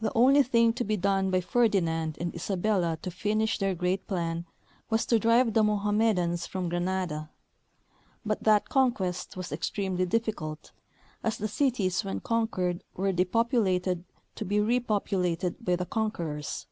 [0.00, 4.46] The only thing to be done by Ferdinand and Isabella to finish their great plan
[4.88, 7.30] was to drive the Mohammedans from Granada;
[8.24, 10.70] but that conquest was extremely difficult,
[11.24, 14.04] as the cities when conquered were depopulated
[14.36, 16.66] to be repopulated by the conquerors.